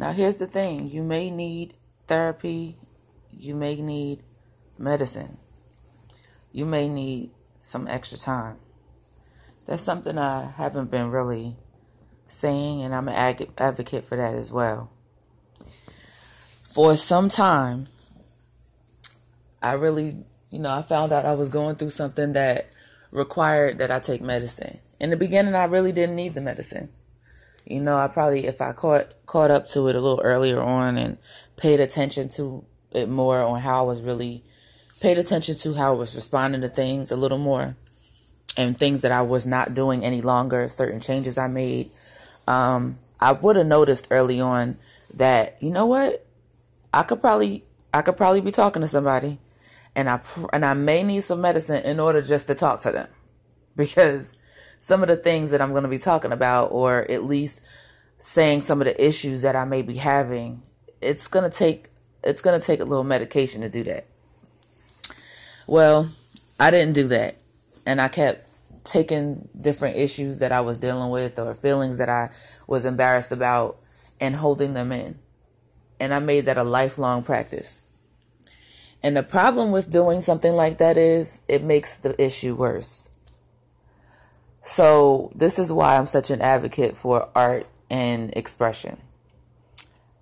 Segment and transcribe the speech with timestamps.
[0.00, 1.74] Now, here's the thing you may need
[2.06, 2.78] therapy,
[3.30, 4.20] you may need
[4.78, 5.36] medicine,
[6.52, 8.56] you may need some extra time.
[9.66, 11.58] That's something I haven't been really
[12.26, 14.90] saying, and I'm an ag- advocate for that as well.
[16.72, 17.88] For some time,
[19.60, 22.70] I really, you know, I found out I was going through something that
[23.10, 24.78] required that I take medicine.
[24.98, 26.88] In the beginning, I really didn't need the medicine.
[27.66, 30.96] You know, I probably, if I caught caught up to it a little earlier on
[30.96, 31.18] and
[31.56, 34.42] paid attention to it more on how I was really
[35.00, 37.76] paid attention to how I was responding to things a little more,
[38.56, 41.90] and things that I was not doing any longer, certain changes I made,
[42.46, 44.76] um, I would have noticed early on
[45.14, 46.26] that you know what,
[46.92, 49.38] I could probably I could probably be talking to somebody,
[49.94, 50.20] and I
[50.52, 53.08] and I may need some medicine in order just to talk to them,
[53.76, 54.38] because
[54.80, 57.64] some of the things that I'm going to be talking about, or at least
[58.18, 60.62] saying some of the issues that I may be having,
[61.00, 61.88] it's going to take
[62.22, 64.06] it's going to take a little medication to do that.
[65.66, 66.10] Well,
[66.58, 67.36] I didn't do that,
[67.86, 68.46] and I kept
[68.84, 72.30] taking different issues that I was dealing with or feelings that I
[72.66, 73.78] was embarrassed about
[74.20, 75.18] and holding them in.
[75.98, 77.86] And I made that a lifelong practice.
[79.02, 83.09] And the problem with doing something like that is it makes the issue worse.
[84.62, 88.98] So, this is why I'm such an advocate for art and expression.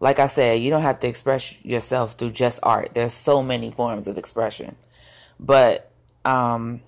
[0.00, 2.94] Like I said, you don't have to express yourself through just art.
[2.94, 4.76] There's so many forms of expression.
[5.40, 5.90] But
[6.24, 6.82] um,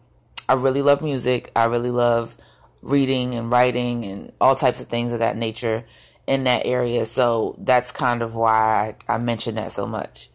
[0.49, 1.51] I really love music.
[1.57, 2.37] I really love
[2.83, 5.85] reading and writing and all types of things of that nature
[6.27, 7.07] in that area.
[7.07, 10.31] So that's kind of why I, mention that so much.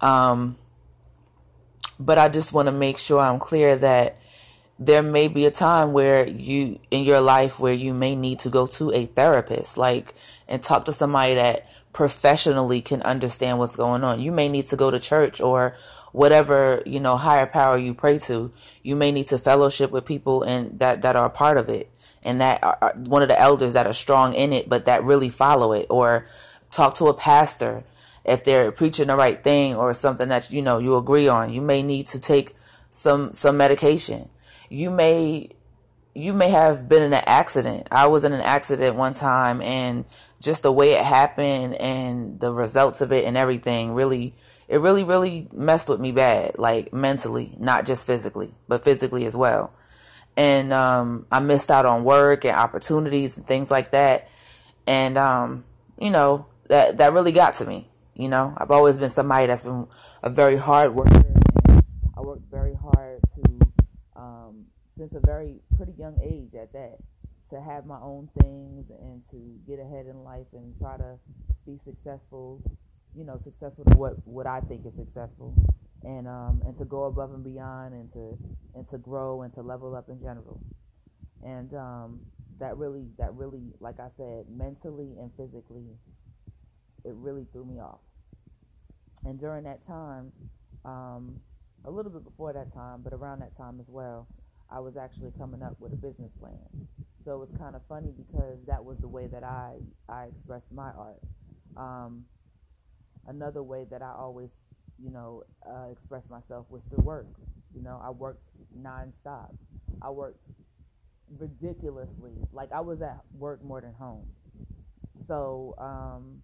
[0.00, 0.56] Um,
[1.98, 4.18] but I just want to make sure I'm clear that
[4.78, 8.50] there may be a time where you in your life where you may need to
[8.50, 10.14] go to a therapist like
[10.48, 14.20] and talk to somebody that professionally can understand what's going on.
[14.20, 15.74] You may need to go to church or
[16.12, 18.52] whatever you know higher power you pray to.
[18.82, 21.90] You may need to fellowship with people and that that are a part of it.
[22.22, 25.30] And that are one of the elders that are strong in it but that really
[25.30, 25.86] follow it.
[25.88, 26.26] Or
[26.70, 27.84] talk to a pastor
[28.26, 31.50] if they're preaching the right thing or something that you know you agree on.
[31.50, 32.54] You may need to take
[32.90, 34.28] some some medication
[34.68, 35.50] you may
[36.14, 37.88] you may have been in an accident.
[37.90, 40.06] I was in an accident one time and
[40.40, 44.34] just the way it happened and the results of it and everything really
[44.68, 49.36] it really really messed with me bad like mentally not just physically but physically as
[49.36, 49.74] well.
[50.38, 54.28] And um, i missed out on work and opportunities and things like that.
[54.86, 55.64] And um,
[55.98, 58.54] you know that that really got to me you know?
[58.56, 59.86] I've always been somebody that's been
[60.22, 61.35] a very hard worker
[65.16, 66.98] a very pretty young age at that
[67.50, 71.18] to have my own things and to get ahead in life and try to
[71.66, 72.60] be successful
[73.16, 75.54] you know successful to what what I think is successful.
[76.04, 78.38] And um and to go above and beyond and to
[78.74, 80.60] and to grow and to level up in general.
[81.42, 82.20] And um
[82.60, 85.86] that really that really like I said mentally and physically
[87.04, 88.00] it really threw me off.
[89.24, 90.30] And during that time
[90.84, 91.40] um
[91.84, 94.28] a little bit before that time but around that time as well
[94.70, 96.58] I was actually coming up with a business plan.
[97.24, 99.74] So it was kind of funny because that was the way that I,
[100.08, 101.20] I expressed my art.
[101.76, 102.24] Um,
[103.26, 104.50] another way that I always,
[105.02, 107.26] you know, uh, expressed myself was through work.
[107.74, 108.42] You know, I worked
[108.80, 109.54] nonstop.
[110.02, 110.40] I worked
[111.38, 112.32] ridiculously.
[112.52, 114.26] Like I was at work more than home.
[115.26, 116.42] So um,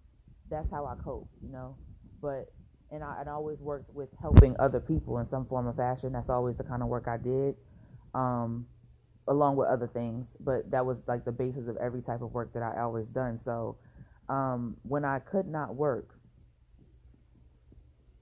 [0.49, 1.75] that's how I cope, you know.
[2.21, 2.51] But
[2.91, 6.13] and I, I always worked with helping other people in some form or fashion.
[6.13, 7.55] That's always the kind of work I did
[8.13, 8.65] um,
[9.27, 10.27] along with other things.
[10.39, 13.39] But that was like the basis of every type of work that I always done.
[13.43, 13.77] So
[14.29, 16.09] um, when I could not work,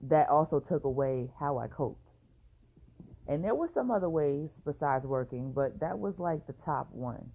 [0.01, 2.07] that also took away how I coped.
[3.27, 7.31] And there were some other ways besides working, but that was like the top one.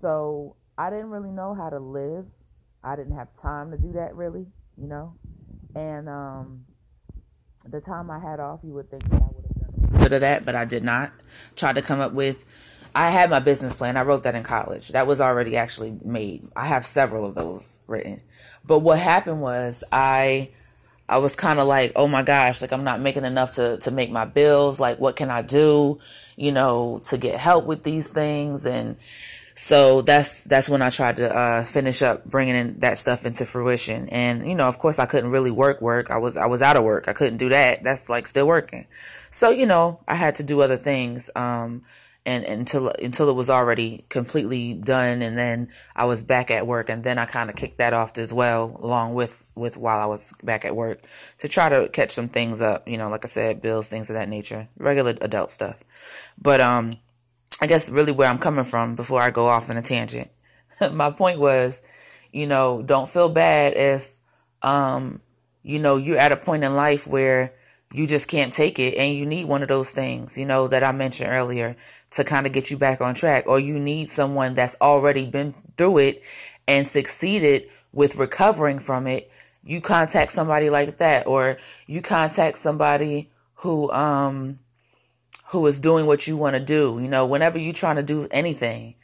[0.00, 2.26] So I didn't really know how to live.
[2.84, 4.46] I didn't have time to do that really,
[4.76, 5.14] you know.
[5.74, 6.64] And um,
[7.68, 9.22] the time I had off, you would think that
[9.92, 11.12] bit of that, but I did not.
[11.56, 12.44] Tried to come up with.
[12.94, 13.96] I had my business plan.
[13.96, 14.88] I wrote that in college.
[14.88, 16.48] That was already actually made.
[16.56, 18.22] I have several of those written.
[18.64, 20.50] But what happened was I
[21.08, 23.90] I was kind of like, oh my gosh, like I'm not making enough to to
[23.90, 24.80] make my bills.
[24.80, 25.98] Like what can I do,
[26.36, 28.96] you know, to get help with these things and
[29.58, 33.46] so that's that's when I tried to uh, finish up bringing in that stuff into
[33.46, 34.06] fruition.
[34.10, 36.10] And you know, of course, I couldn't really work work.
[36.10, 37.08] I was I was out of work.
[37.08, 37.82] I couldn't do that.
[37.82, 38.86] That's like still working.
[39.30, 41.30] So you know, I had to do other things.
[41.34, 41.84] Um,
[42.26, 46.66] and, and until until it was already completely done and then I was back at
[46.66, 50.00] work and then I kind of kicked that off as well along with with while
[50.00, 51.00] I was back at work
[51.38, 54.14] to try to catch some things up you know like I said bills things of
[54.14, 55.84] that nature regular adult stuff
[56.36, 56.94] but um
[57.60, 60.30] I guess really where I'm coming from before I go off in a tangent
[60.92, 61.82] my point was
[62.32, 64.16] you know don't feel bad if
[64.62, 65.20] um
[65.62, 67.54] you know you're at a point in life where
[67.92, 70.82] you just can't take it and you need one of those things, you know, that
[70.82, 71.76] I mentioned earlier
[72.10, 75.54] to kind of get you back on track or you need someone that's already been
[75.76, 76.22] through it
[76.66, 79.30] and succeeded with recovering from it.
[79.62, 84.58] You contact somebody like that or you contact somebody who, um,
[85.48, 86.98] who is doing what you want to do.
[87.00, 88.96] You know, whenever you're trying to do anything,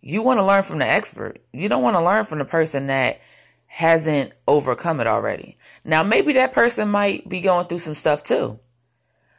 [0.00, 1.38] you want to learn from the expert.
[1.52, 3.20] You don't want to learn from the person that
[3.66, 5.58] hasn't overcome it already.
[5.84, 8.58] Now, maybe that person might be going through some stuff too.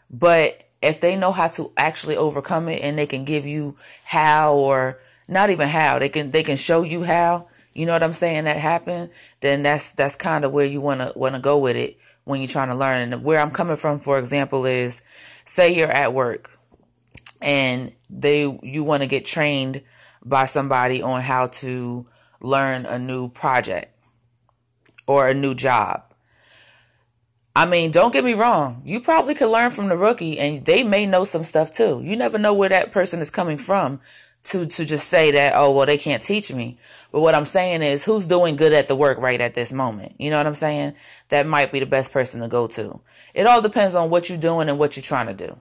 [0.09, 4.53] But if they know how to actually overcome it and they can give you how
[4.55, 8.13] or not even how, they can they can show you how, you know what I'm
[8.13, 9.09] saying, that happened,
[9.41, 12.41] then that's that's kind of where you want to want to go with it when
[12.41, 13.13] you're trying to learn.
[13.13, 15.01] And where I'm coming from, for example, is
[15.45, 16.51] say you're at work
[17.41, 19.81] and they you want to get trained
[20.23, 22.07] by somebody on how to
[22.41, 23.97] learn a new project
[25.07, 26.03] or a new job.
[27.55, 28.83] I mean, don't get me wrong.
[28.85, 32.01] You probably could learn from the rookie and they may know some stuff too.
[32.03, 33.99] You never know where that person is coming from
[34.51, 36.77] to, to just say that, oh, well, they can't teach me.
[37.11, 40.15] But what I'm saying is who's doing good at the work right at this moment?
[40.19, 40.93] You know what I'm saying?
[41.29, 42.99] That might be the best person to go to.
[43.33, 45.59] It all depends on what you're doing and what you're trying to do.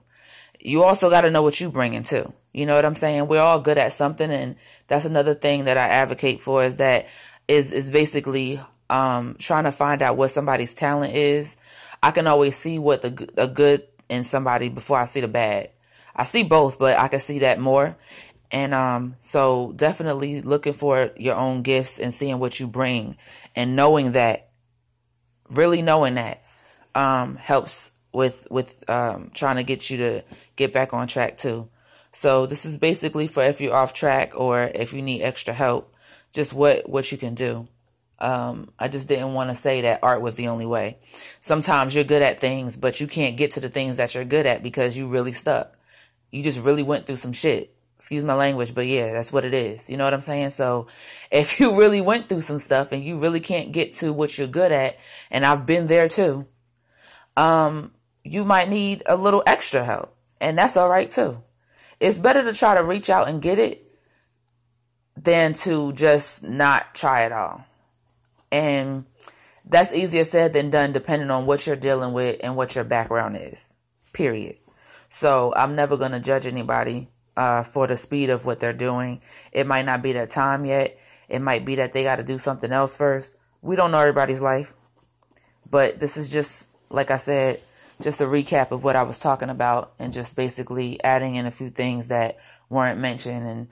[0.59, 2.33] You also got to know what you're bringing too.
[2.51, 3.27] You know what I'm saying?
[3.27, 4.31] We're all good at something.
[4.31, 4.55] And
[4.87, 7.07] that's another thing that I advocate for is that
[7.47, 11.57] is, is basically, um, trying to find out what somebody's talent is
[12.01, 15.71] I can always see what the a good in somebody before I see the bad.
[16.15, 17.95] I see both, but I can see that more.
[18.51, 23.17] And um, so definitely looking for your own gifts and seeing what you bring
[23.55, 24.49] and knowing that,
[25.49, 26.43] really knowing that,
[26.95, 30.23] um, helps with with um, trying to get you to
[30.55, 31.69] get back on track too.
[32.11, 35.93] So this is basically for if you're off track or if you need extra help,
[36.33, 37.67] just what what you can do.
[38.19, 40.97] Um, I just didn't want to say that art was the only way.
[41.39, 44.47] Sometimes you're good at things, but you can't get to the things that you're good
[44.47, 45.77] at because you really stuck.
[46.31, 47.76] You just really went through some shit.
[47.97, 49.89] Excuse my language, but yeah, that's what it is.
[49.89, 50.51] You know what I'm saying?
[50.51, 50.85] So
[51.31, 54.45] if you really went through some stuff and you really can't get to what you're
[54.47, 54.99] good at,
[55.31, 56.45] and I've been there too,
[57.35, 57.91] um,
[58.23, 60.15] you might need a little extra help.
[60.39, 61.41] And that's all right too.
[61.99, 63.83] It's better to try to reach out and get it
[65.15, 67.65] than to just not try at all.
[68.51, 69.05] And
[69.65, 73.37] that's easier said than done depending on what you're dealing with and what your background
[73.37, 73.73] is.
[74.13, 74.57] Period.
[75.09, 79.21] So I'm never going to judge anybody uh, for the speed of what they're doing.
[79.53, 80.97] It might not be that time yet.
[81.29, 83.37] It might be that they got to do something else first.
[83.61, 84.73] We don't know everybody's life.
[85.69, 87.61] But this is just, like I said,
[88.01, 91.51] just a recap of what I was talking about and just basically adding in a
[91.51, 92.37] few things that
[92.69, 93.67] weren't mentioned and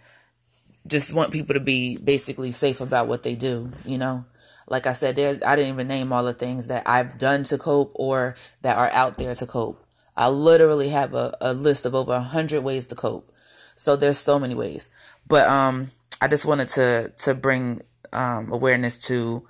[0.88, 4.26] just want people to be basically safe about what they do, you know?
[4.68, 7.58] Like I said, there's, I didn't even name all the things that I've done to
[7.58, 9.84] cope or that are out there to cope.
[10.18, 13.32] I literally have a, a list of over a hundred ways to cope.
[13.76, 14.90] So there's so many ways,
[15.28, 15.92] but, um,
[16.22, 17.82] I just wanted to, to bring,
[18.14, 19.48] um, awareness to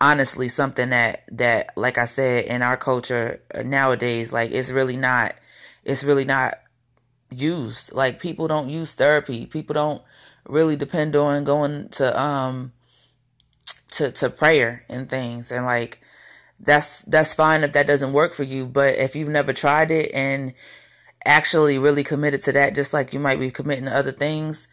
[0.00, 5.34] honestly something that, that, like I said, in our culture nowadays, like it's really not,
[5.84, 6.54] it's really not
[7.30, 7.92] used.
[7.92, 9.46] Like people don't use therapy.
[9.46, 10.02] People don't
[10.46, 12.72] really depend on going to, um,
[13.96, 16.00] to to prayer and things and like
[16.60, 20.10] that's that's fine if that doesn't work for you but if you've never tried it
[20.12, 20.52] and
[21.26, 24.68] actually really committed to that just like you might be committing to other things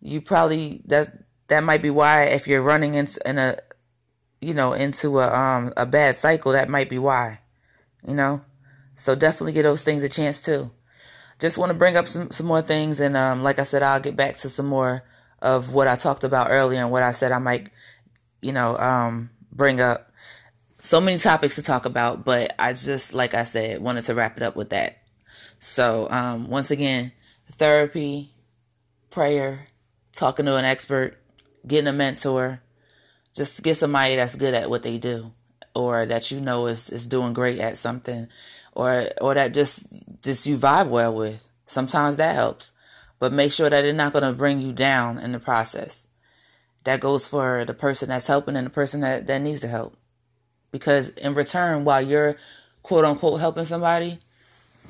[0.00, 3.58] you probably that that might be why if you're running in, in a
[4.40, 7.40] you know into a um a bad cycle that might be why
[8.06, 8.40] you know?
[8.94, 10.70] So definitely give those things a chance too.
[11.40, 14.00] Just want to bring up some some more things and um like I said I'll
[14.00, 15.02] get back to some more
[15.42, 17.70] of what I talked about earlier and what I said I might
[18.40, 20.12] you know, um, bring up.
[20.80, 24.36] So many topics to talk about, but I just, like I said, wanted to wrap
[24.36, 24.98] it up with that.
[25.60, 27.12] So, um, once again,
[27.52, 28.32] therapy,
[29.10, 29.68] prayer,
[30.12, 31.18] talking to an expert,
[31.66, 32.62] getting a mentor,
[33.34, 35.32] just get somebody that's good at what they do
[35.74, 38.28] or that you know is, is doing great at something
[38.72, 41.48] or, or that just, just you vibe well with.
[41.66, 42.72] Sometimes that helps,
[43.18, 46.06] but make sure that they're not going to bring you down in the process
[46.86, 49.96] that goes for the person that's helping and the person that, that needs the help.
[50.70, 52.36] Because in return, while you're
[52.82, 54.20] quote unquote helping somebody,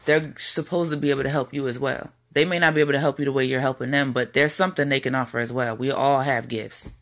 [0.07, 2.13] they're supposed to be able to help you as well.
[2.33, 4.53] They may not be able to help you the way you're helping them, but there's
[4.53, 5.77] something they can offer as well.
[5.77, 6.93] We all have gifts.